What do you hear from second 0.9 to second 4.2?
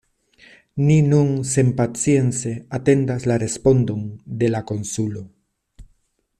nun senpacience atendas la respondon